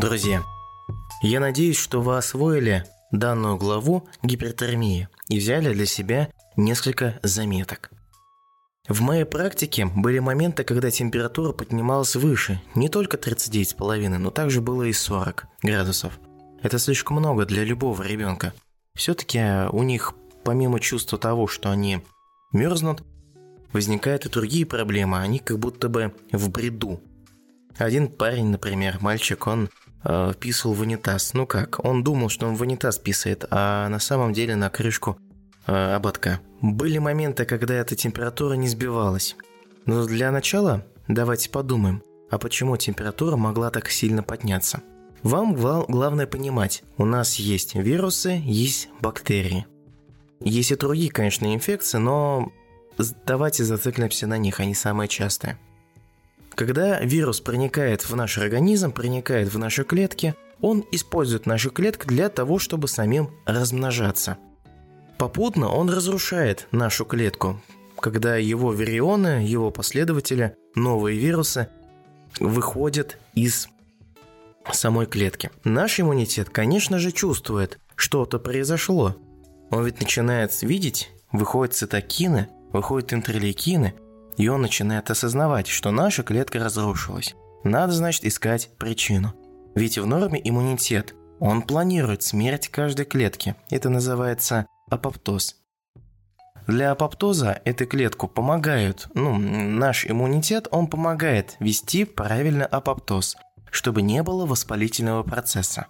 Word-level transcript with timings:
Друзья, 0.00 0.42
я 1.20 1.40
надеюсь, 1.40 1.76
что 1.76 2.00
вы 2.00 2.16
освоили 2.16 2.86
данную 3.12 3.58
главу 3.58 4.08
гипертермии 4.22 5.08
и 5.28 5.38
взяли 5.38 5.74
для 5.74 5.84
себя 5.84 6.30
несколько 6.56 7.20
заметок. 7.22 7.90
В 8.88 9.02
моей 9.02 9.26
практике 9.26 9.84
были 9.84 10.18
моменты, 10.18 10.64
когда 10.64 10.90
температура 10.90 11.52
поднималась 11.52 12.16
выше, 12.16 12.62
не 12.74 12.88
только 12.88 13.18
39,5, 13.18 14.16
но 14.16 14.30
также 14.30 14.62
было 14.62 14.84
и 14.84 14.94
40 14.94 15.44
градусов. 15.62 16.18
Это 16.62 16.78
слишком 16.78 17.18
много 17.18 17.44
для 17.44 17.62
любого 17.62 18.02
ребенка. 18.02 18.54
Все-таки 18.94 19.68
у 19.70 19.82
них, 19.82 20.14
помимо 20.44 20.80
чувства 20.80 21.18
того, 21.18 21.46
что 21.46 21.70
они 21.70 22.00
мерзнут, 22.54 23.02
возникают 23.74 24.24
и 24.24 24.30
другие 24.30 24.64
проблемы, 24.64 25.18
они 25.18 25.40
как 25.40 25.58
будто 25.58 25.90
бы 25.90 26.14
в 26.32 26.48
бреду. 26.48 27.02
Один 27.76 28.08
парень, 28.08 28.46
например, 28.46 28.96
мальчик, 29.00 29.46
он 29.46 29.68
э, 30.04 30.32
писал 30.38 30.72
в 30.72 30.80
унитаз. 30.80 31.34
Ну 31.34 31.46
как, 31.46 31.84
он 31.84 32.02
думал, 32.04 32.28
что 32.28 32.46
он 32.46 32.56
в 32.56 32.62
унитаз 32.62 32.98
писает, 32.98 33.44
а 33.50 33.88
на 33.88 33.98
самом 33.98 34.32
деле 34.32 34.56
на 34.56 34.70
крышку 34.70 35.18
э, 35.66 35.94
ободка. 35.94 36.40
Были 36.60 36.98
моменты, 36.98 37.44
когда 37.44 37.74
эта 37.74 37.96
температура 37.96 38.54
не 38.54 38.68
сбивалась. 38.68 39.36
Но 39.86 40.06
для 40.06 40.30
начала 40.30 40.84
давайте 41.08 41.50
подумаем, 41.50 42.02
а 42.30 42.38
почему 42.38 42.76
температура 42.76 43.36
могла 43.36 43.70
так 43.70 43.90
сильно 43.90 44.22
подняться? 44.22 44.82
Вам 45.22 45.54
главное 45.54 46.26
понимать, 46.26 46.82
у 46.96 47.04
нас 47.04 47.34
есть 47.36 47.74
вирусы, 47.74 48.40
есть 48.42 48.88
бактерии. 49.00 49.66
Есть 50.42 50.72
и 50.72 50.76
другие, 50.76 51.10
конечно, 51.10 51.54
инфекции, 51.54 51.98
но 51.98 52.50
давайте 53.26 53.64
зациклимся 53.64 54.26
на 54.26 54.38
них, 54.38 54.60
они 54.60 54.74
самые 54.74 55.08
частые. 55.08 55.58
Когда 56.60 57.00
вирус 57.00 57.40
проникает 57.40 58.02
в 58.02 58.14
наш 58.14 58.36
организм, 58.36 58.92
проникает 58.92 59.50
в 59.50 59.56
наши 59.56 59.82
клетки, 59.82 60.34
он 60.60 60.84
использует 60.92 61.46
наши 61.46 61.70
клетки 61.70 62.06
для 62.06 62.28
того, 62.28 62.58
чтобы 62.58 62.86
самим 62.86 63.30
размножаться. 63.46 64.36
Попутно 65.16 65.70
он 65.70 65.88
разрушает 65.88 66.68
нашу 66.70 67.06
клетку, 67.06 67.62
когда 67.98 68.36
его 68.36 68.74
вирионы, 68.74 69.42
его 69.42 69.70
последователи, 69.70 70.54
новые 70.74 71.18
вирусы 71.18 71.68
выходят 72.38 73.16
из 73.32 73.70
самой 74.70 75.06
клетки. 75.06 75.50
Наш 75.64 75.98
иммунитет, 75.98 76.50
конечно 76.50 76.98
же, 76.98 77.10
чувствует, 77.10 77.78
что-то 77.96 78.38
произошло. 78.38 79.16
Он 79.70 79.86
ведь 79.86 79.98
начинает 79.98 80.60
видеть, 80.60 81.10
выходят 81.32 81.74
цитокины, 81.74 82.48
выходят 82.70 83.14
интерлейкины, 83.14 83.94
и 84.36 84.48
он 84.48 84.62
начинает 84.62 85.10
осознавать, 85.10 85.66
что 85.66 85.90
наша 85.90 86.22
клетка 86.22 86.58
разрушилась. 86.58 87.34
Надо, 87.64 87.92
значит, 87.92 88.24
искать 88.24 88.70
причину. 88.78 89.34
Ведь 89.74 89.98
в 89.98 90.06
норме 90.06 90.40
иммунитет. 90.42 91.14
Он 91.38 91.62
планирует 91.62 92.22
смерть 92.22 92.68
каждой 92.68 93.06
клетки. 93.06 93.54
Это 93.70 93.88
называется 93.88 94.66
апоптоз. 94.90 95.56
Для 96.66 96.90
апоптоза 96.90 97.60
эту 97.64 97.86
клетку 97.86 98.28
помогают, 98.28 99.08
ну, 99.14 99.38
наш 99.38 100.06
иммунитет, 100.06 100.68
он 100.70 100.86
помогает 100.86 101.56
вести 101.58 102.04
правильно 102.04 102.66
апоптоз, 102.66 103.36
чтобы 103.70 104.02
не 104.02 104.22
было 104.22 104.44
воспалительного 104.44 105.22
процесса. 105.22 105.86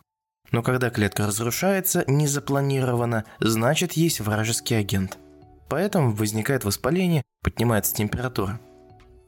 Но 0.52 0.62
когда 0.62 0.90
клетка 0.90 1.26
разрушается 1.26 2.04
незапланированно, 2.06 3.24
значит 3.40 3.92
есть 3.94 4.20
вражеский 4.20 4.78
агент– 4.78 5.18
Поэтому 5.70 6.12
возникает 6.12 6.64
воспаление, 6.64 7.22
поднимается 7.42 7.94
температура. 7.94 8.60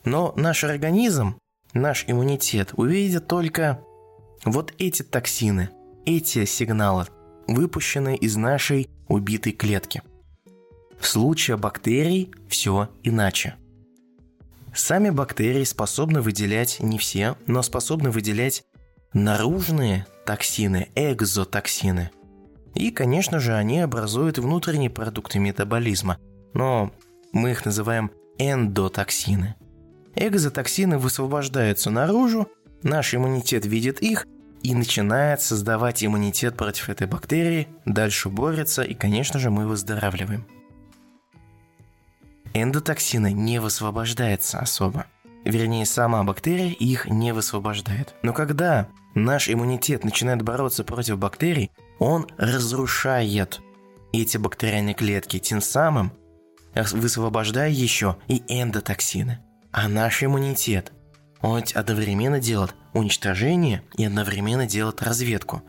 Но 0.05 0.35
наш 0.37 0.65
организм, 0.65 1.37
наш 1.73 2.05
иммунитет 2.09 2.73
увидит 2.77 3.29
только 3.29 3.81
вот 4.45 4.75
эти 4.79 5.03
токсины, 5.05 5.71
эти 6.05 6.45
сигналы, 6.45 7.07
выпущенные 7.47 8.17
из 8.17 8.37
нашей 8.37 8.91
убитой 9.07 9.53
клетки. 9.53 10.03
В 10.99 11.07
случае 11.07 11.57
бактерий 11.59 12.33
все 12.49 12.89
иначе. 13.05 13.55
Сами 14.75 15.11
бактерии 15.11 15.65
способны 15.65 16.23
выделять 16.23 16.81
не 16.81 16.99
все, 16.99 17.37
но 17.47 17.63
способны 17.63 18.11
выделять 18.11 18.65
наружные 19.13 20.07
токсины, 20.27 20.89
экзотоксины. 20.97 22.11
И, 22.75 22.91
конечно 22.91 23.39
же, 23.39 23.55
они 23.55 23.79
образуют 23.79 24.39
внутренние 24.39 24.91
продукты 24.91 25.39
метаболизма– 25.39 26.19
но 26.55 26.93
мы 27.33 27.53
их 27.53 27.65
называем 27.65 28.11
эндотоксины. 28.39 29.55
Экзотоксины 30.15 30.99
высвобождаются 30.99 31.91
наружу, 31.91 32.49
наш 32.83 33.15
иммунитет 33.15 33.65
видит 33.65 34.03
их 34.03 34.27
и 34.63 34.75
начинает 34.75 35.41
создавать 35.41 36.05
иммунитет 36.05 36.57
против 36.57 36.89
этой 36.91 37.07
бактерии, 37.07 37.69
дальше 37.85 38.29
борется 38.29 38.83
и, 38.83 38.95
конечно 38.95 39.41
же, 39.41 39.51
мы 39.51 39.67
выздоравливаем. 39.67 40.47
Эндотоксины 42.55 43.33
не 43.33 43.61
высвобождаются 43.61 44.59
особо. 44.59 45.07
Вернее, 45.45 45.87
сама 45.87 46.23
бактерия 46.23 46.69
их 46.69 47.07
не 47.09 47.33
высвобождает. 47.33 48.15
Но 48.23 48.33
когда 48.33 48.89
наш 49.15 49.49
иммунитет 49.49 50.05
начинает 50.05 50.43
бороться 50.43 50.85
против 50.85 51.19
бактерий, 51.19 51.71
он 51.99 52.27
разрушает 52.37 53.61
эти 54.13 54.37
бактериальные 54.37 54.95
клетки, 54.95 55.39
тем 55.39 55.61
самым 55.61 56.13
высвобождая 56.75 57.71
еще 57.71 58.17
и 58.29 58.43
эндотоксины. 58.49 59.41
А 59.73 59.89
наш 59.89 60.23
иммунитет, 60.23 60.93
он 61.41 61.63
одновременно 61.75 62.41
делает 62.41 62.75
уничтожение 62.93 63.83
и 63.97 64.05
одновременно 64.05 64.67
делает 64.67 65.03
разведку. 65.03 65.63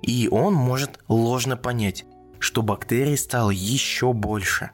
И 0.00 0.28
он 0.30 0.54
может 0.54 0.98
ложно 1.08 1.56
понять, 1.56 2.04
что 2.38 2.62
бактерий 2.62 3.16
стало 3.16 3.50
еще 3.50 4.12
больше. 4.12 4.70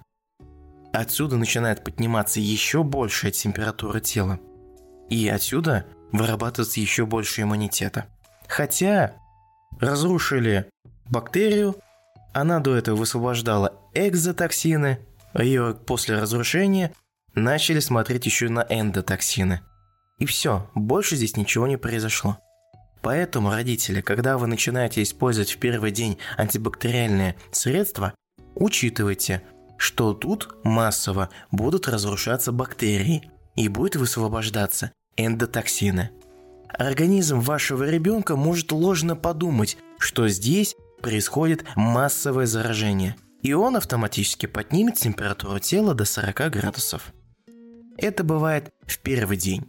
Отсюда 0.92 1.36
начинает 1.36 1.84
подниматься 1.84 2.40
еще 2.40 2.82
большая 2.82 3.30
температура 3.30 4.00
тела. 4.00 4.40
И 5.10 5.28
отсюда 5.28 5.84
вырабатывается 6.12 6.80
еще 6.80 7.04
больше 7.04 7.42
иммунитета. 7.42 8.06
Хотя 8.48 9.14
разрушили 9.78 10.70
бактерию, 11.06 11.76
она 12.32 12.60
до 12.60 12.74
этого 12.74 12.96
высвобождала 12.96 13.74
экзотоксины, 13.94 15.00
ее 15.34 15.74
после 15.74 16.18
разрушения 16.18 16.92
начали 17.34 17.80
смотреть 17.80 18.26
еще 18.26 18.48
на 18.48 18.66
эндотоксины. 18.68 19.60
И 20.18 20.26
все, 20.26 20.68
больше 20.74 21.16
здесь 21.16 21.36
ничего 21.36 21.66
не 21.66 21.76
произошло. 21.76 22.38
Поэтому, 23.00 23.50
родители, 23.50 24.00
когда 24.00 24.36
вы 24.38 24.48
начинаете 24.48 25.02
использовать 25.02 25.52
в 25.52 25.58
первый 25.58 25.92
день 25.92 26.18
антибактериальные 26.36 27.36
средства, 27.52 28.14
учитывайте, 28.56 29.42
что 29.76 30.14
тут 30.14 30.56
массово 30.64 31.30
будут 31.52 31.86
разрушаться 31.86 32.50
бактерии 32.50 33.30
и 33.54 33.68
будет 33.68 33.94
высвобождаться 33.94 34.92
эндотоксины. 35.16 36.10
Организм 36.68 37.40
вашего 37.40 37.88
ребенка 37.88 38.34
может 38.34 38.72
ложно 38.72 39.14
подумать, 39.14 39.78
что 39.98 40.28
здесь 40.28 40.74
происходит 41.00 41.64
массовое 41.76 42.46
заражение– 42.46 43.14
и 43.42 43.52
он 43.52 43.76
автоматически 43.76 44.46
поднимет 44.46 44.94
температуру 44.94 45.58
тела 45.58 45.94
до 45.94 46.04
40 46.04 46.50
градусов. 46.50 47.12
Это 47.96 48.24
бывает 48.24 48.70
в 48.86 48.98
первый 48.98 49.36
день. 49.36 49.66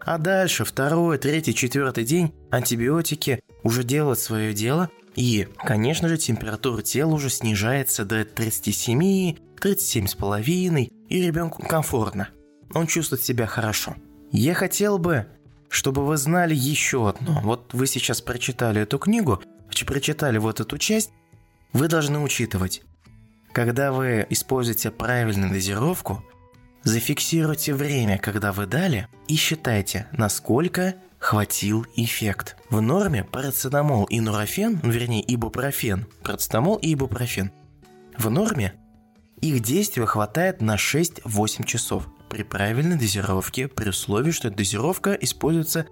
А 0.00 0.18
дальше, 0.18 0.64
второй, 0.64 1.18
третий, 1.18 1.54
четвертый 1.54 2.04
день 2.04 2.34
антибиотики 2.50 3.40
уже 3.62 3.84
делают 3.84 4.18
свое 4.18 4.52
дело, 4.52 4.90
и, 5.14 5.48
конечно 5.58 6.08
же, 6.08 6.18
температура 6.18 6.82
тела 6.82 7.14
уже 7.14 7.30
снижается 7.30 8.04
до 8.04 8.24
37, 8.24 9.36
37,5, 9.56 10.92
и 11.08 11.22
ребенку 11.22 11.62
комфортно. 11.62 12.28
Он 12.74 12.86
чувствует 12.86 13.22
себя 13.22 13.46
хорошо. 13.46 13.96
Я 14.30 14.54
хотел 14.54 14.98
бы, 14.98 15.26
чтобы 15.68 16.04
вы 16.04 16.16
знали 16.16 16.54
еще 16.54 17.08
одно. 17.08 17.40
Вот 17.42 17.72
вы 17.72 17.86
сейчас 17.86 18.20
прочитали 18.20 18.82
эту 18.82 18.98
книгу, 18.98 19.42
прочитали 19.86 20.38
вот 20.38 20.60
эту 20.60 20.76
часть, 20.78 21.12
вы 21.74 21.88
должны 21.88 22.20
учитывать, 22.20 22.82
когда 23.52 23.92
вы 23.92 24.26
используете 24.30 24.90
правильную 24.90 25.50
дозировку, 25.52 26.24
зафиксируйте 26.84 27.74
время, 27.74 28.18
когда 28.18 28.52
вы 28.52 28.66
дали, 28.66 29.08
и 29.28 29.34
считайте, 29.34 30.06
насколько 30.12 30.94
хватил 31.18 31.86
эффект. 31.96 32.56
В 32.70 32.80
норме 32.80 33.24
парацетамол 33.24 34.04
и 34.04 34.20
нурофен, 34.20 34.80
ну, 34.82 34.90
вернее 34.90 35.24
ибупрофен, 35.26 36.06
парацетамол 36.22 36.76
и 36.76 36.94
ибупрофен, 36.94 37.50
в 38.16 38.30
норме 38.30 38.74
их 39.40 39.60
действия 39.60 40.06
хватает 40.06 40.60
на 40.62 40.76
6-8 40.76 41.64
часов 41.64 42.08
при 42.30 42.42
правильной 42.42 42.96
дозировке, 42.96 43.68
при 43.68 43.88
условии, 43.88 44.30
что 44.30 44.50
дозировка 44.50 45.12
используется 45.12 45.86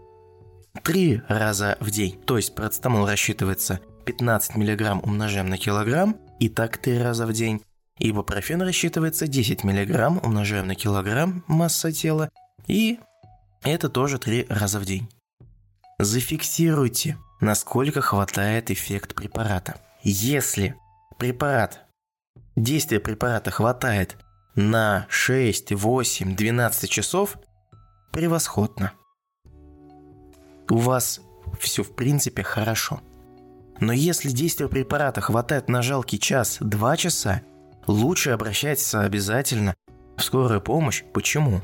3 0.82 1.23
раза 1.29 1.76
в 1.81 1.90
день. 1.90 2.20
То 2.25 2.37
есть 2.37 2.55
парацетамол 2.55 3.06
рассчитывается 3.06 3.81
15 4.04 4.56
мг 4.56 5.04
умножаем 5.04 5.49
на 5.49 5.58
килограмм, 5.58 6.16
и 6.40 6.49
так 6.49 6.78
3 6.78 6.99
раза 7.02 7.26
в 7.26 7.32
день. 7.32 7.62
Ибупрофен 7.99 8.62
рассчитывается 8.62 9.26
10 9.26 9.64
мг 9.64 10.25
умножаем 10.25 10.66
на 10.66 10.75
килограмм 10.75 11.44
масса 11.46 11.93
тела, 11.93 12.28
и 12.66 12.99
это 13.62 13.88
тоже 13.88 14.19
3 14.19 14.46
раза 14.49 14.81
в 14.81 14.84
день. 14.84 15.08
зафиксируйте, 15.99 17.16
насколько 17.40 18.00
хватает 18.00 18.70
эффект 18.70 19.14
препарата. 19.14 19.81
Если 20.02 20.75
препарат, 21.19 21.87
действие 22.56 23.00
препарата 23.00 23.50
хватает 23.50 24.16
на 24.56 25.06
6, 25.08 25.72
8, 25.72 26.34
12 26.37 26.90
часов, 26.90 27.38
превосходно. 28.10 28.93
У 30.69 30.76
вас 30.76 31.20
все 31.60 31.82
в 31.82 31.94
принципе 31.94 32.43
хорошо. 32.43 33.00
Но 33.80 33.92
если 33.92 34.30
действие 34.30 34.69
препарата 34.69 35.20
хватает 35.20 35.69
на 35.69 35.82
жалкий 35.82 36.19
час-два 36.19 36.96
часа, 36.96 37.42
лучше 37.86 38.30
обращаться 38.30 39.02
обязательно 39.02 39.74
в 40.16 40.22
скорую 40.22 40.60
помощь. 40.60 41.02
Почему? 41.12 41.60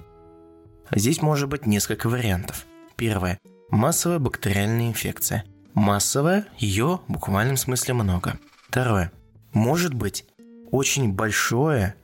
Здесь 0.91 1.23
может 1.23 1.49
быть 1.49 1.67
несколько 1.67 2.09
вариантов. 2.09 2.67
Первое. 2.97 3.39
Массовая 3.71 4.19
бактериальная 4.19 4.89
инфекция. 4.89 5.45
Массовая, 5.75 6.47
ее 6.59 7.01
в 7.07 7.13
буквальном 7.13 7.57
смысле 7.57 7.95
много. 7.95 8.39
Второе. 8.69 9.13
Может 9.53 9.95
быть 9.95 10.25
очень 10.71 11.13
большое 11.13 11.95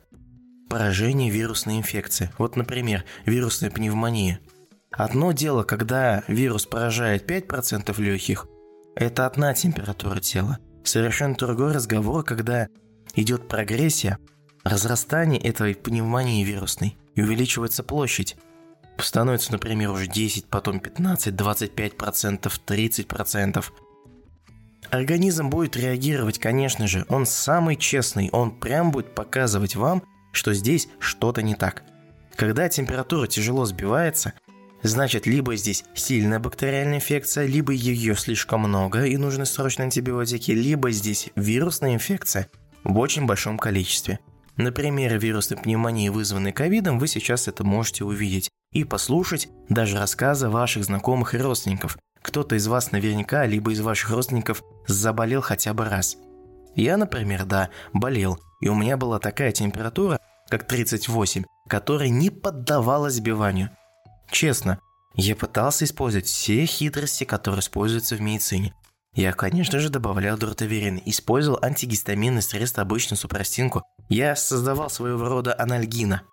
поражение 0.69 1.29
вирусной 1.29 1.77
инфекции. 1.77 2.31
Вот, 2.37 2.55
например, 2.55 3.03
вирусная 3.25 3.71
пневмония. 3.71 4.39
Одно 4.91 5.31
дело, 5.31 5.63
когда 5.63 6.23
вирус 6.27 6.65
поражает 6.65 7.29
5% 7.29 8.01
легких, 8.01 8.47
это 8.95 9.25
одна 9.25 9.53
температура 9.53 10.19
тела. 10.19 10.59
Совершенно 10.83 11.35
другой 11.35 11.73
разговор, 11.73 12.23
когда 12.23 12.67
идет 13.15 13.47
прогрессия, 13.47 14.17
разрастание 14.63 15.39
этой 15.39 15.75
пневмонии 15.75 16.43
вирусной, 16.43 16.97
и 17.15 17.21
увеличивается 17.21 17.83
площадь. 17.83 18.35
Становится, 18.97 19.51
например, 19.51 19.91
уже 19.91 20.07
10, 20.07 20.45
потом 20.47 20.79
15, 20.79 21.33
25%, 21.33 22.51
30%. 22.65 23.65
Организм 24.91 25.49
будет 25.49 25.75
реагировать, 25.75 26.39
конечно 26.39 26.87
же, 26.87 27.05
он 27.09 27.25
самый 27.25 27.75
честный, 27.75 28.29
он 28.31 28.51
прям 28.51 28.91
будет 28.91 29.15
показывать 29.15 29.75
вам, 29.75 30.03
что 30.31 30.53
здесь 30.53 30.87
что-то 30.99 31.41
не 31.41 31.55
так. 31.55 31.83
Когда 32.35 32.69
температура 32.69 33.27
тяжело 33.27 33.65
сбивается, 33.65 34.33
значит 34.87 35.25
либо 35.25 35.55
здесь 35.55 35.83
сильная 35.93 36.39
бактериальная 36.39 36.97
инфекция, 36.97 37.45
либо 37.45 37.71
ее 37.71 38.15
слишком 38.15 38.61
много 38.61 39.05
и 39.05 39.17
нужны 39.17 39.45
срочно 39.45 39.83
антибиотики, 39.83 40.51
либо 40.51 40.91
здесь 40.91 41.29
вирусная 41.35 41.93
инфекция 41.93 42.49
в 42.83 42.97
очень 42.99 43.25
большом 43.25 43.57
количестве. 43.57 44.19
На 44.57 44.71
примере 44.71 45.17
вирусной 45.17 45.59
пневмонии, 45.59 46.09
вызванной 46.09 46.53
ковидом, 46.53 46.97
вы 46.97 47.07
сейчас 47.07 47.47
это 47.47 47.63
можете 47.63 48.05
увидеть 48.05 48.49
и 48.71 48.83
послушать 48.83 49.49
даже 49.69 49.97
рассказы 49.97 50.49
ваших 50.49 50.85
знакомых 50.85 51.33
и 51.33 51.37
родственников. 51.37 51.97
Кто-то 52.21 52.55
из 52.55 52.67
вас 52.67 52.91
наверняка, 52.91 53.45
либо 53.45 53.71
из 53.71 53.81
ваших 53.81 54.11
родственников 54.11 54.63
заболел 54.87 55.41
хотя 55.41 55.73
бы 55.73 55.85
раз. 55.85 56.17
Я, 56.75 56.97
например, 56.97 57.45
да, 57.45 57.69
болел, 57.93 58.39
и 58.61 58.69
у 58.69 58.75
меня 58.75 58.97
была 58.97 59.19
такая 59.19 59.51
температура, 59.51 60.19
как 60.49 60.67
38, 60.67 61.43
которая 61.67 62.09
не 62.09 62.29
поддавалась 62.29 63.15
сбиванию. 63.15 63.71
Честно, 64.31 64.79
я 65.15 65.35
пытался 65.35 65.85
использовать 65.85 66.27
все 66.27 66.65
хитрости, 66.65 67.23
которые 67.23 67.61
используются 67.61 68.15
в 68.15 68.21
медицине. 68.21 68.73
Я, 69.13 69.31
конечно 69.31 69.79
же, 69.79 69.89
добавлял 69.89 70.37
дуртаверин, 70.37 71.01
использовал 71.05 71.59
антигистаминный 71.61 72.41
средство, 72.41 72.83
обычную 72.83 73.17
супрастинку. 73.17 73.83
Я 74.09 74.35
создавал 74.35 74.89
своего 74.89 75.29
рода 75.29 75.55
анальгина. 75.57 76.23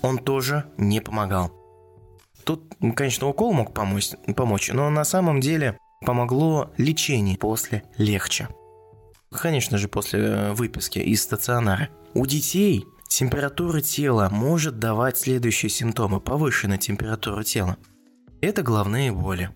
Он 0.00 0.18
тоже 0.18 0.64
не 0.78 1.00
помогал. 1.00 1.52
Тут, 2.44 2.74
конечно, 2.96 3.28
укол 3.28 3.52
мог 3.52 3.74
помочь, 3.74 4.10
помочь, 4.34 4.70
но 4.72 4.88
на 4.88 5.04
самом 5.04 5.40
деле 5.40 5.78
помогло 6.00 6.72
лечение 6.78 7.36
после 7.36 7.84
легче. 7.98 8.48
Конечно 9.30 9.78
же, 9.78 9.88
после 9.88 10.20
э, 10.20 10.52
выписки 10.52 10.98
из 10.98 11.22
стационара. 11.22 11.88
У 12.14 12.26
детей 12.26 12.84
температура 13.14 13.80
тела 13.80 14.28
может 14.30 14.78
давать 14.78 15.18
следующие 15.18 15.70
симптомы. 15.70 16.20
Повышенная 16.20 16.78
температура 16.78 17.42
тела. 17.42 17.76
Это 18.40 18.62
головные 18.62 19.12
боли. 19.12 19.50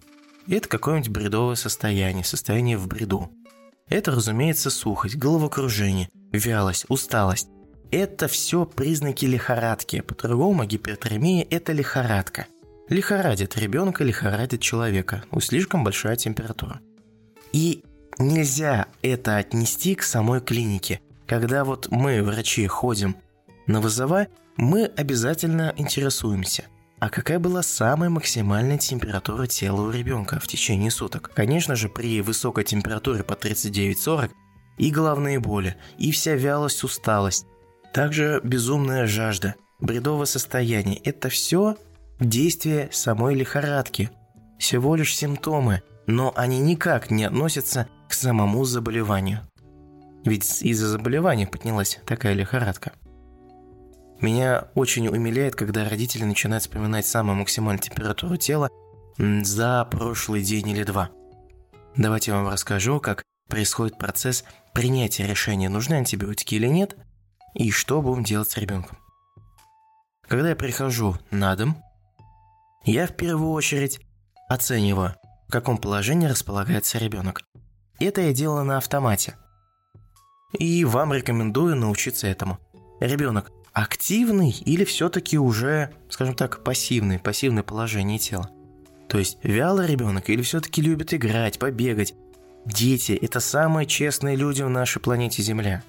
Это 0.48 0.68
какое-нибудь 0.68 1.10
бредовое 1.10 1.56
состояние, 1.56 2.24
состояние 2.24 2.76
в 2.76 2.86
бреду. 2.86 3.30
Это, 3.88 4.12
разумеется, 4.12 4.70
сухость, 4.70 5.16
головокружение, 5.16 6.08
вялость, 6.32 6.86
усталость. 6.88 7.48
Это 7.90 8.28
все 8.28 8.64
признаки 8.64 9.24
лихорадки. 9.26 10.00
По-другому 10.00 10.64
гипертермия– 10.64 11.46
это 11.50 11.72
лихорадка. 11.72 12.46
Лихорадит 12.88 13.56
ребенка, 13.56 14.04
лихорадит 14.04 14.60
человека. 14.60 15.24
У 15.30 15.40
слишком 15.40 15.82
большая 15.82 16.16
температура. 16.16 16.80
И 17.52 17.82
нельзя 18.18 18.86
это 19.02 19.36
отнести 19.36 19.94
к 19.94 20.02
самой 20.02 20.40
клинике. 20.40 21.00
Когда 21.26 21.64
вот 21.64 21.88
мы, 21.90 22.22
врачи, 22.22 22.66
ходим 22.66 23.16
на 23.66 23.80
вызова, 23.80 24.28
мы 24.56 24.84
обязательно 24.84 25.74
интересуемся. 25.76 26.64
А 26.98 27.10
какая 27.10 27.38
была 27.38 27.62
самая 27.62 28.08
максимальная 28.08 28.78
температура 28.78 29.46
тела 29.46 29.82
у 29.82 29.90
ребенка 29.90 30.40
в 30.40 30.46
течение 30.46 30.90
суток? 30.90 31.30
Конечно 31.34 31.76
же, 31.76 31.88
при 31.88 32.22
высокой 32.22 32.64
температуре 32.64 33.22
по 33.22 33.34
39-40 33.34 34.30
и 34.78 34.90
головные 34.90 35.38
боли, 35.38 35.76
и 35.98 36.10
вся 36.10 36.34
вялость, 36.34 36.84
усталость, 36.84 37.46
также 37.92 38.40
безумная 38.42 39.06
жажда, 39.06 39.54
бредовое 39.80 40.26
состояние– 40.26 40.98
это 41.04 41.28
все 41.28 41.76
действие 42.18 42.88
самой 42.92 43.34
лихорадки. 43.34 44.10
Всего 44.58 44.96
лишь 44.96 45.14
симптомы, 45.14 45.82
но 46.06 46.32
они 46.34 46.60
никак 46.60 47.10
не 47.10 47.24
относятся 47.24 47.88
к 48.08 48.14
самому 48.14 48.64
заболеванию. 48.64 49.40
Ведь 50.24 50.62
из-за 50.62 50.88
заболевания 50.88 51.46
поднялась 51.46 52.00
такая 52.06 52.32
лихорадка. 52.32 52.92
Меня 54.20 54.68
очень 54.74 55.08
умиляет, 55.08 55.54
когда 55.54 55.88
родители 55.88 56.24
начинают 56.24 56.62
вспоминать 56.62 57.06
самую 57.06 57.36
максимальную 57.36 57.82
температуру 57.82 58.36
тела 58.36 58.70
за 59.18 59.84
прошлый 59.90 60.42
день 60.42 60.68
или 60.70 60.84
два. 60.84 61.10
Давайте 61.96 62.30
я 62.30 62.38
вам 62.38 62.48
расскажу, 62.48 63.00
как 63.00 63.22
происходит 63.48 63.98
процесс 63.98 64.44
принятия 64.72 65.26
решения, 65.26 65.68
нужны 65.68 65.94
антибиотики 65.94 66.54
или 66.54 66.66
нет, 66.66 66.96
и 67.54 67.70
что 67.70 68.02
будем 68.02 68.24
делать 68.24 68.50
с 68.50 68.56
ребенком. 68.56 68.98
Когда 70.28 70.50
я 70.50 70.56
прихожу 70.56 71.16
на 71.30 71.54
дом, 71.54 71.82
я 72.84 73.06
в 73.06 73.16
первую 73.16 73.52
очередь 73.52 74.00
оцениваю, 74.48 75.14
в 75.48 75.52
каком 75.52 75.78
положении 75.78 76.26
располагается 76.26 76.98
ребенок. 76.98 77.42
Это 77.98 78.20
я 78.20 78.32
делаю 78.32 78.64
на 78.64 78.78
автомате. 78.78 79.36
И 80.58 80.84
вам 80.84 81.12
рекомендую 81.12 81.76
научиться 81.76 82.26
этому. 82.26 82.58
Ребенок 83.00 83.50
активный 83.76 84.52
или 84.64 84.84
все-таки 84.84 85.36
уже, 85.36 85.90
скажем 86.08 86.34
так, 86.34 86.64
пассивный, 86.64 87.18
пассивное 87.18 87.62
положение 87.62 88.18
тела? 88.18 88.48
То 89.06 89.18
есть 89.18 89.36
вялый 89.42 89.86
ребенок 89.86 90.30
или 90.30 90.40
все-таки 90.40 90.80
любит 90.80 91.12
играть, 91.12 91.58
побегать? 91.58 92.14
Дети– 92.64 93.12
это 93.22 93.38
самые 93.38 93.86
честные 93.86 94.34
люди 94.34 94.62
в 94.62 94.70
нашей 94.70 95.02
планете 95.02 95.42
Земля. 95.42 95.82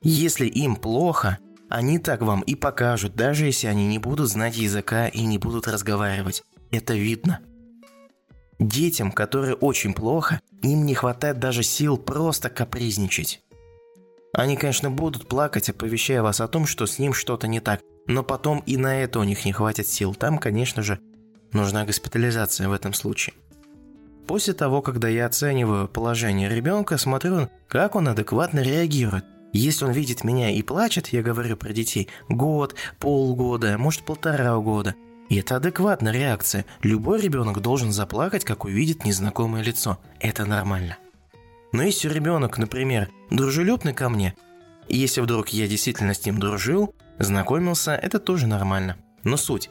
Если 0.00 0.46
им 0.46 0.74
плохо, 0.74 1.38
они 1.68 1.98
так 1.98 2.22
вам 2.22 2.40
и 2.40 2.54
покажут, 2.54 3.14
даже 3.14 3.44
если 3.44 3.66
они 3.66 3.86
не 3.86 3.98
будут 3.98 4.30
знать 4.30 4.56
языка 4.56 5.06
и 5.06 5.22
не 5.22 5.36
будут 5.36 5.68
разговаривать. 5.68 6.42
Это 6.70 6.94
видно. 6.94 7.40
Детям, 8.58 9.12
которые 9.12 9.54
очень 9.54 9.92
плохо, 9.92 10.40
им 10.62 10.86
не 10.86 10.94
хватает 10.94 11.38
даже 11.38 11.62
сил 11.62 11.98
просто 11.98 12.48
капризничать. 12.48 13.42
Они, 14.32 14.56
конечно, 14.56 14.90
будут 14.90 15.28
плакать, 15.28 15.68
оповещая 15.68 16.22
вас 16.22 16.40
о 16.40 16.48
том, 16.48 16.66
что 16.66 16.86
с 16.86 16.98
ним 16.98 17.12
что-то 17.12 17.46
не 17.46 17.60
так, 17.60 17.80
но 18.06 18.22
потом 18.22 18.62
и 18.64 18.76
на 18.76 19.02
это 19.02 19.20
у 19.20 19.24
них 19.24 19.44
не 19.44 19.52
хватит 19.52 19.86
сил. 19.86 20.14
Там, 20.14 20.38
конечно 20.38 20.82
же, 20.82 21.00
нужна 21.52 21.84
госпитализация 21.84 22.68
в 22.68 22.72
этом 22.72 22.94
случае. 22.94 23.34
После 24.26 24.54
того, 24.54 24.80
когда 24.80 25.08
я 25.08 25.26
оцениваю 25.26 25.88
положение 25.88 26.48
ребенка, 26.48 26.96
смотрю, 26.96 27.50
как 27.68 27.94
он 27.94 28.08
адекватно 28.08 28.60
реагирует. 28.60 29.24
Если 29.52 29.84
он 29.84 29.92
видит 29.92 30.24
меня 30.24 30.50
и 30.50 30.62
плачет, 30.62 31.08
я 31.08 31.22
говорю 31.22 31.58
про 31.58 31.74
детей, 31.74 32.08
год, 32.30 32.74
полгода, 32.98 33.76
может 33.76 34.02
полтора 34.02 34.56
года. 34.56 34.94
И 35.28 35.36
это 35.36 35.56
адекватная 35.56 36.12
реакция. 36.12 36.64
Любой 36.82 37.20
ребенок 37.20 37.60
должен 37.60 37.92
заплакать, 37.92 38.44
как 38.44 38.64
увидит 38.64 39.04
незнакомое 39.04 39.62
лицо. 39.62 39.98
Это 40.20 40.46
нормально. 40.46 40.96
Но 41.72 41.82
если 41.82 42.08
ребенок, 42.08 42.58
например, 42.58 43.08
дружелюбный 43.30 43.94
ко 43.94 44.08
мне, 44.08 44.34
и 44.88 44.96
если 44.96 45.20
вдруг 45.20 45.48
я 45.48 45.66
действительно 45.66 46.14
с 46.14 46.24
ним 46.24 46.38
дружил, 46.38 46.94
знакомился, 47.18 47.94
это 47.94 48.18
тоже 48.18 48.46
нормально. 48.46 48.96
Но 49.24 49.36
суть. 49.36 49.70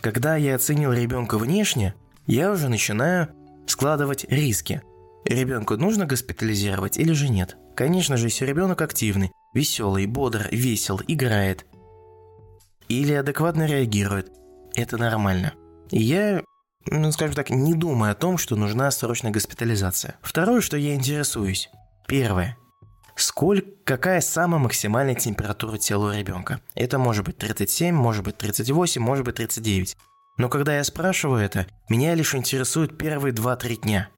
Когда 0.00 0.36
я 0.36 0.54
оценил 0.54 0.92
ребенка 0.92 1.38
внешне, 1.38 1.94
я 2.26 2.50
уже 2.50 2.68
начинаю 2.68 3.28
складывать 3.66 4.24
риски. 4.24 4.82
Ребенку 5.24 5.76
нужно 5.76 6.06
госпитализировать 6.06 6.96
или 6.96 7.12
же 7.12 7.28
нет? 7.28 7.56
Конечно 7.76 8.16
же, 8.16 8.26
если 8.26 8.46
ребенок 8.46 8.80
активный, 8.80 9.32
веселый, 9.52 10.06
бодр, 10.06 10.48
весел, 10.50 11.00
играет 11.06 11.66
или 12.88 13.12
адекватно 13.12 13.66
реагирует, 13.66 14.32
это 14.74 14.96
нормально. 14.96 15.52
И 15.90 16.00
я 16.00 16.42
ну, 16.86 17.12
скажем 17.12 17.34
так, 17.34 17.50
не 17.50 17.74
думая 17.74 18.12
о 18.12 18.14
том, 18.14 18.38
что 18.38 18.56
нужна 18.56 18.90
срочная 18.90 19.30
госпитализация. 19.30 20.16
Второе, 20.22 20.60
что 20.60 20.76
я 20.76 20.94
интересуюсь. 20.94 21.70
Первое. 22.06 22.56
Сколько, 23.16 23.68
какая 23.84 24.20
самая 24.20 24.60
максимальная 24.60 25.14
температура 25.14 25.76
тела 25.76 26.10
у 26.10 26.12
ребенка? 26.12 26.60
Это 26.74 26.98
может 26.98 27.24
быть 27.24 27.36
37, 27.36 27.94
может 27.94 28.24
быть 28.24 28.38
38, 28.38 29.02
может 29.02 29.24
быть 29.24 29.36
39. 29.36 29.96
Но 30.38 30.48
когда 30.48 30.76
я 30.76 30.84
спрашиваю 30.84 31.42
это, 31.42 31.66
меня 31.90 32.14
лишь 32.14 32.34
интересуют 32.34 32.96
первые 32.96 33.34
2-3 33.34 33.82
дня. 33.82 34.08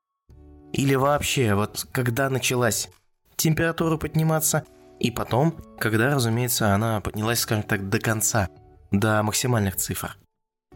Или 0.72 0.94
вообще, 0.94 1.54
вот 1.54 1.86
когда 1.90 2.30
началась 2.30 2.88
температура 3.36 3.96
подниматься, 3.96 4.64
и 5.00 5.10
потом, 5.10 5.52
когда, 5.80 6.14
разумеется, 6.14 6.72
она 6.72 7.00
поднялась, 7.00 7.40
скажем 7.40 7.64
так, 7.64 7.88
до 7.88 7.98
конца, 7.98 8.48
до 8.92 9.22
максимальных 9.24 9.74
цифр. 9.74 10.16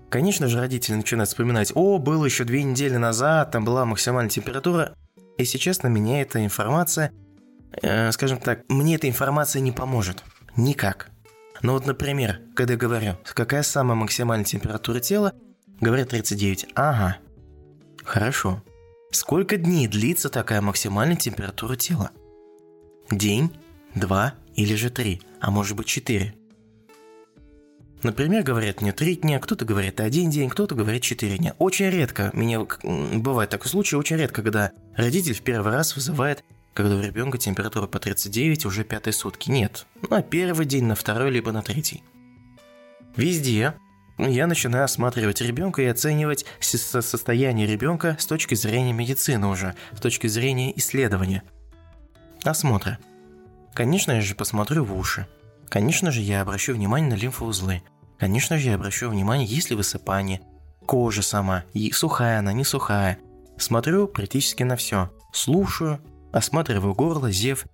Конечно 0.09 0.47
же, 0.49 0.59
родители 0.59 0.95
начинают 0.95 1.29
вспоминать, 1.29 1.73
о, 1.75 1.99
было 1.99 2.25
еще 2.25 2.45
две 2.45 2.63
недели 2.63 2.97
назад, 2.97 3.51
там 3.51 3.65
была 3.65 3.85
максимальная 3.85 4.31
температура. 4.31 4.95
Если 5.37 5.59
честно, 5.59 5.89
меня 5.89 6.23
эта 6.23 6.45
информация, 6.45 7.13
э, 7.83 8.13
скажем 8.13 8.39
так, 8.39 8.63
мне 8.69 8.95
эта 8.95 9.09
информация 9.09 9.61
не 9.61 9.73
поможет. 9.73 10.23
Никак. 10.57 11.11
Но 11.63 11.73
вот, 11.73 11.87
например, 11.87 12.41
когда 12.55 12.75
я 12.75 12.79
говорю, 12.79 13.17
какая 13.25 13.63
самая 13.63 13.97
максимальная 13.97 14.45
температура 14.45 15.01
тела, 15.01 15.33
говорят 15.81 16.11
39. 16.11 16.67
Ага. 16.75 17.19
Хорошо. 18.05 18.63
Сколько 19.11 19.57
дней 19.57 19.89
длится 19.89 20.29
такая 20.29 20.61
максимальная 20.61 21.17
температура 21.17 21.77
тела? 21.77 22.11
День, 23.11 23.51
два 23.95 24.35
или 24.55 24.75
же 24.75 24.91
три, 24.91 25.23
а 25.41 25.51
может 25.51 25.77
быть 25.77 25.87
четыре. 25.87 26.35
Например, 28.07 28.45
говорят 28.45 28.83
мне 28.83 28.93
три 28.93 29.17
дня, 29.17 29.41
кто-то 29.41 29.65
говорит 29.65 29.99
один 29.99 30.31
день, 30.31 30.49
кто-то 30.49 30.77
говорит 30.77 31.03
четыре 31.03 31.39
дня. 31.39 31.57
Очень 31.59 31.91
редко, 31.91 32.31
меня 32.35 32.65
бывает 32.85 33.51
такой 33.51 33.69
случай, 33.69 33.97
очень 33.97 34.15
редко, 34.15 34.43
когда 34.43 34.71
родитель 34.95 35.35
в 35.35 35.43
первый 35.43 35.73
раз 35.73 35.97
вызывает, 35.97 36.45
когда 36.73 36.95
у 36.95 37.03
ребенка 37.03 37.37
температура 37.37 37.89
по 37.89 37.99
39 37.99 38.65
уже 38.65 38.85
пятые 38.85 39.13
сутки. 39.13 39.51
Нет, 39.51 39.87
на 40.09 40.23
первый 40.23 40.67
день, 40.67 40.85
на 40.85 40.95
второй, 40.95 41.33
либо 41.33 41.51
на 41.51 41.63
третий. 41.63 42.05
Везде 43.17 43.75
я 44.19 44.47
начинаю 44.47 44.85
осматривать 44.85 45.41
ребенка 45.41 45.83
и 45.83 45.87
оценивать 45.87 46.47
состояние 46.61 47.67
ребенка 47.67 48.17
с 48.21 48.27
точки 48.27 48.55
зрения 48.55 48.93
медицины 48.93 49.49
уже, 49.49 49.75
с 49.97 50.01
точки 50.01 50.29
зрения 50.29 50.73
исследования. 50.79 51.43
Осмотра. 52.45 52.99
Конечно 53.75 54.13
я 54.13 54.21
же 54.21 54.37
посмотрю 54.37 54.85
в 54.85 54.97
уши. 54.97 55.27
Конечно 55.69 56.13
же 56.13 56.21
я 56.21 56.43
обращу 56.43 56.73
внимание 56.73 57.11
на 57.11 57.15
лимфоузлы. 57.15 57.83
Конечно 58.19 58.59
же 58.59 58.69
я 58.69 58.75
обращу 58.77 59.09
внимание, 59.09 59.47
есть 59.47 59.71
ли 59.71 59.77
высыпание, 59.77 60.41
кожа 60.87 61.23
сама, 61.23 61.65
и 61.75 61.91
сухая 61.93 62.39
она, 62.39 62.53
не 62.53 62.65
сухая. 62.65 63.19
Смотрю 63.59 64.09
практически 64.09 64.63
на 64.63 64.77
все. 64.77 65.11
Слушаю, 65.33 66.01
осматриваю 66.33 66.95
горло, 66.95 67.31
зев. 67.31 67.67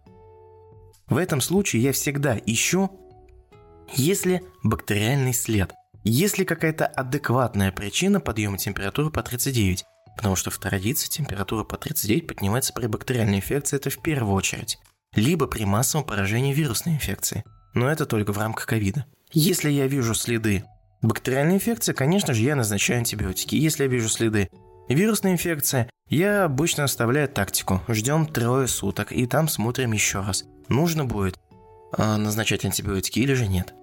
В 1.06 1.16
этом 1.16 1.40
случае 1.40 1.82
я 1.82 1.92
всегда 1.92 2.36
ищу, 2.46 2.90
если 3.94 4.42
бактериальный 4.62 5.34
след, 5.34 5.72
если 6.04 6.44
какая-то 6.44 6.86
адекватная 6.86 7.70
причина 7.70 8.20
подъема 8.20 8.58
температуры 8.58 9.10
по 9.10 9.22
39, 9.22 9.84
потому 10.16 10.36
что 10.36 10.50
в 10.50 10.58
традиции 10.58 11.08
температура 11.08 11.64
по 11.64 11.76
39 11.76 12.26
поднимается 12.26 12.72
при 12.72 12.86
бактериальной 12.86 13.36
инфекции, 13.36 13.76
это 13.76 13.90
в 13.90 14.00
первую 14.02 14.34
очередь 14.34 14.78
либо 15.14 15.46
при 15.46 15.64
массовом 15.64 16.06
поражении 16.06 16.54
вирусной 16.54 16.94
инфекции. 16.94 17.44
Но 17.74 17.90
это 17.90 18.06
только 18.06 18.32
в 18.32 18.38
рамках 18.38 18.66
ковида. 18.66 19.06
Если 19.32 19.70
я 19.70 19.86
вижу 19.86 20.14
следы 20.14 20.64
бактериальной 21.00 21.54
инфекции, 21.54 21.92
конечно 21.92 22.34
же, 22.34 22.42
я 22.42 22.54
назначаю 22.54 22.98
антибиотики. 22.98 23.54
Если 23.54 23.84
я 23.84 23.88
вижу 23.88 24.08
следы 24.08 24.50
вирусной 24.88 25.32
инфекции, 25.32 25.88
я 26.08 26.44
обычно 26.44 26.84
оставляю 26.84 27.28
тактику. 27.28 27.82
Ждем 27.88 28.26
трое 28.26 28.68
суток 28.68 29.12
и 29.12 29.26
там 29.26 29.48
смотрим 29.48 29.92
еще 29.92 30.20
раз. 30.20 30.44
Нужно 30.68 31.04
будет 31.04 31.38
э, 31.96 32.16
назначать 32.16 32.64
антибиотики 32.64 33.20
или 33.20 33.34
же 33.34 33.48
нет. 33.48 33.74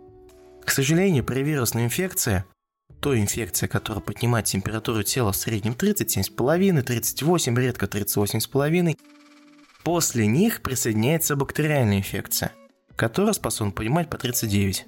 К 0.64 0.72
сожалению, 0.72 1.24
при 1.24 1.42
вирусной 1.42 1.86
инфекции, 1.86 2.44
той 3.02 3.20
инфекции, 3.20 3.66
которая 3.66 4.04
поднимает 4.04 4.46
температуру 4.46 5.04
тела 5.04 5.32
в 5.32 5.38
среднем 5.38 5.74
37,5, 5.74 6.82
38, 6.82 7.58
редко 7.58 7.86
38,5, 7.88 8.98
После 9.84 10.28
них 10.28 10.62
присоединяется 10.62 11.36
бактериальная 11.36 12.00
инфекция, 12.00 12.52
которая 12.96 13.34
способна 13.34 13.72
поднимать 13.72 14.10
по 14.10 14.18
39. 14.18 14.86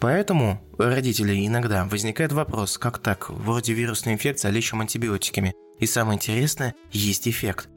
Поэтому 0.00 0.60
у 0.78 0.82
родителей 0.82 1.46
иногда 1.46 1.84
возникает 1.84 2.32
вопрос, 2.32 2.78
как 2.78 2.98
так, 2.98 3.28
вроде 3.28 3.74
вирусной 3.74 4.14
инфекции, 4.14 4.48
а 4.48 4.50
лечим 4.50 4.80
антибиотиками. 4.80 5.54
И 5.78 5.86
самое 5.86 6.16
интересное, 6.16 6.74
есть 6.90 7.28
эффект. 7.28 7.68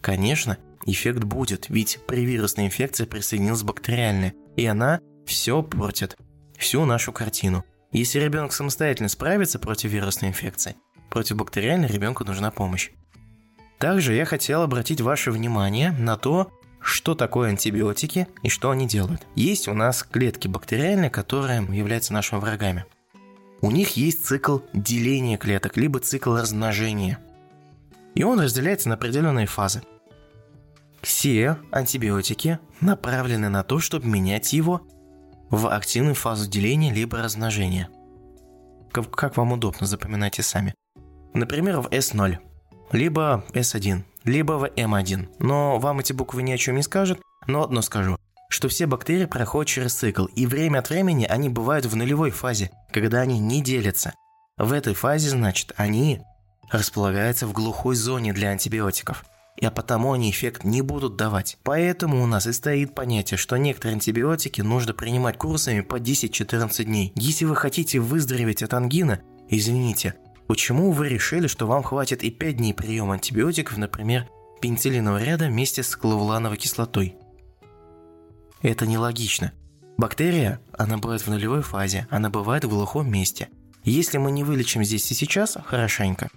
Конечно, 0.00 0.56
эффект 0.86 1.24
будет, 1.24 1.68
ведь 1.68 1.98
при 2.06 2.24
вирусной 2.24 2.66
инфекции 2.66 3.04
присоединилась 3.04 3.62
бактериальная, 3.62 4.32
и 4.56 4.64
она 4.64 5.00
все 5.26 5.62
портит, 5.62 6.16
всю 6.56 6.86
нашу 6.86 7.12
картину. 7.12 7.64
Если 7.92 8.20
ребенок 8.20 8.54
самостоятельно 8.54 9.10
справится 9.10 9.58
против 9.58 9.90
вирусной 9.90 10.30
инфекции, 10.30 10.76
против 11.10 11.36
бактериальной 11.36 11.88
ребенку 11.88 12.24
нужна 12.24 12.50
помощь. 12.50 12.90
Также 13.78 14.14
я 14.14 14.24
хотел 14.24 14.62
обратить 14.62 15.02
ваше 15.02 15.30
внимание 15.30 15.92
на 15.92 16.16
то, 16.16 16.50
что 16.86 17.16
такое 17.16 17.50
антибиотики 17.50 18.28
и 18.44 18.48
что 18.48 18.70
они 18.70 18.86
делают. 18.86 19.26
Есть 19.34 19.66
у 19.66 19.74
нас 19.74 20.04
клетки 20.04 20.46
бактериальные, 20.46 21.10
которые 21.10 21.66
являются 21.76 22.12
нашими 22.12 22.38
врагами. 22.38 22.84
У 23.60 23.72
них 23.72 23.96
есть 23.96 24.24
цикл 24.24 24.60
деления 24.72 25.36
клеток, 25.36 25.76
либо 25.76 25.98
цикл 25.98 26.36
размножения. 26.36 27.18
И 28.14 28.22
он 28.22 28.38
разделяется 28.38 28.88
на 28.88 28.94
определенные 28.94 29.46
фазы. 29.46 29.82
Все 31.02 31.58
антибиотики 31.72 32.60
направлены 32.80 33.48
на 33.48 33.64
то, 33.64 33.80
чтобы 33.80 34.06
менять 34.06 34.52
его 34.52 34.86
в 35.50 35.68
активную 35.68 36.14
фазу 36.14 36.48
деления 36.48 36.92
либо 36.92 37.18
размножения. 37.18 37.88
Как, 38.92 39.36
вам 39.36 39.52
удобно, 39.52 39.86
запоминайте 39.86 40.42
сами. 40.42 40.74
Например, 41.34 41.80
в 41.80 41.88
S0 41.88 42.38
либо 42.92 43.44
S1, 43.52 44.02
либо 44.24 44.52
в 44.52 44.64
M1. 44.64 45.28
Но 45.38 45.78
вам 45.78 46.00
эти 46.00 46.12
буквы 46.12 46.42
ни 46.42 46.52
о 46.52 46.58
чем 46.58 46.76
не 46.76 46.82
скажут, 46.82 47.20
но 47.46 47.62
одно 47.62 47.82
скажу, 47.82 48.16
что 48.48 48.68
все 48.68 48.86
бактерии 48.86 49.26
проходят 49.26 49.68
через 49.68 49.94
цикл, 49.94 50.26
и 50.26 50.46
время 50.46 50.78
от 50.78 50.90
времени 50.90 51.24
они 51.24 51.48
бывают 51.48 51.86
в 51.86 51.96
нулевой 51.96 52.30
фазе, 52.30 52.70
когда 52.92 53.20
они 53.20 53.38
не 53.38 53.62
делятся. 53.62 54.14
В 54.56 54.72
этой 54.72 54.94
фазе, 54.94 55.30
значит, 55.30 55.72
они 55.76 56.22
располагаются 56.70 57.46
в 57.46 57.52
глухой 57.52 57.96
зоне 57.96 58.32
для 58.32 58.50
антибиотиков, 58.50 59.24
а 59.62 59.70
потому 59.70 60.12
они 60.12 60.30
эффект 60.30 60.64
не 60.64 60.82
будут 60.82 61.16
давать. 61.16 61.58
Поэтому 61.62 62.22
у 62.22 62.26
нас 62.26 62.46
и 62.46 62.52
стоит 62.52 62.94
понятие, 62.94 63.38
что 63.38 63.56
некоторые 63.56 63.94
антибиотики 63.94 64.60
нужно 64.60 64.92
принимать 64.92 65.38
курсами 65.38 65.80
по 65.80 65.96
10-14 65.96 66.84
дней. 66.84 67.12
Если 67.14 67.44
вы 67.44 67.56
хотите 67.56 67.98
выздороветь 67.98 68.62
от 68.62 68.74
ангина, 68.74 69.20
извините, 69.48 70.14
Почему 70.46 70.92
вы 70.92 71.08
решили, 71.08 71.46
что 71.46 71.66
вам 71.66 71.82
хватит 71.82 72.22
и 72.22 72.30
5 72.30 72.56
дней 72.56 72.72
приема 72.72 73.14
антибиотиков, 73.14 73.76
например, 73.78 74.28
пенициллинового 74.60 75.22
ряда 75.22 75.46
вместе 75.46 75.82
с 75.82 75.96
клавулановой 75.96 76.56
кислотой? 76.56 77.16
Это 78.62 78.86
нелогично. 78.86 79.52
Бактерия, 79.96 80.60
она 80.72 80.98
бывает 80.98 81.22
в 81.22 81.28
нулевой 81.28 81.62
фазе, 81.62 82.06
она 82.10 82.30
бывает 82.30 82.64
в 82.64 82.68
глухом 82.68 83.10
месте. 83.10 83.48
Если 83.82 84.18
мы 84.18 84.30
не 84.30 84.44
вылечим 84.44 84.84
здесь 84.84 85.10
и 85.10 85.14
сейчас 85.14 85.56
хорошенько, 85.64 86.28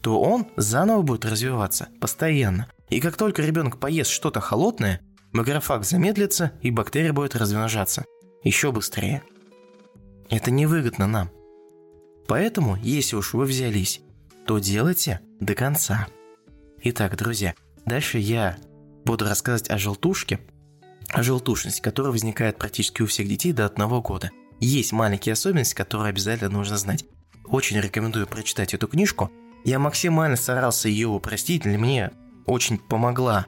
то 0.00 0.20
он 0.20 0.46
заново 0.56 1.02
будет 1.02 1.24
развиваться 1.24 1.88
постоянно. 2.00 2.68
И 2.90 3.00
как 3.00 3.16
только 3.16 3.42
ребенок 3.42 3.78
поест 3.78 4.10
что-то 4.10 4.40
холодное, 4.40 5.00
макрофаг 5.32 5.84
замедлится 5.84 6.52
и 6.60 6.70
бактерия 6.70 7.12
будет 7.12 7.36
размножаться 7.36 8.04
еще 8.42 8.72
быстрее. 8.72 9.22
Это 10.28 10.50
невыгодно 10.50 11.06
нам. 11.06 11.30
Поэтому, 12.26 12.76
если 12.76 13.16
уж 13.16 13.34
вы 13.34 13.44
взялись, 13.44 14.00
то 14.46 14.58
делайте 14.58 15.20
до 15.40 15.54
конца. 15.54 16.06
Итак, 16.82 17.16
друзья, 17.16 17.54
дальше 17.84 18.18
я 18.18 18.56
буду 19.04 19.26
рассказывать 19.26 19.70
о 19.70 19.78
желтушке, 19.78 20.40
о 21.08 21.22
желтушности, 21.22 21.80
которая 21.80 22.12
возникает 22.12 22.58
практически 22.58 23.02
у 23.02 23.06
всех 23.06 23.28
детей 23.28 23.52
до 23.52 23.66
одного 23.66 24.00
года. 24.00 24.30
Есть 24.60 24.92
маленькие 24.92 25.34
особенности, 25.34 25.74
которые 25.74 26.10
обязательно 26.10 26.50
нужно 26.50 26.78
знать. 26.78 27.04
Очень 27.44 27.80
рекомендую 27.80 28.26
прочитать 28.26 28.72
эту 28.72 28.88
книжку. 28.88 29.30
Я 29.64 29.78
максимально 29.78 30.36
старался 30.36 30.88
ее 30.88 31.08
упростить, 31.08 31.62
для 31.62 31.78
мне 31.78 32.10
очень 32.46 32.78
помогла 32.78 33.46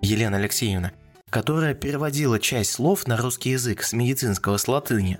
Елена 0.00 0.36
Алексеевна, 0.36 0.92
которая 1.30 1.74
переводила 1.74 2.38
часть 2.38 2.72
слов 2.72 3.06
на 3.06 3.16
русский 3.16 3.50
язык 3.50 3.82
с 3.82 3.92
медицинского 3.92 4.56
с 4.56 4.68
латыни. 4.68 5.18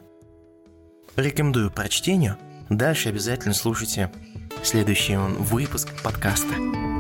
Рекомендую 1.17 1.71
прочтению– 1.71 2.37
Дальше 2.77 3.11
обязательно 3.11 3.55
слушайте 3.55 4.11
следующий 4.63 5.17
выпуск 5.17 5.91
подкаста. 6.03 6.92